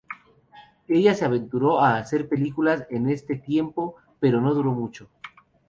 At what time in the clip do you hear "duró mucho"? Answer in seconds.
4.55-5.11